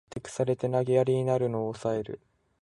[0.09, 2.19] ふてくされて投げやりになるのをおさえる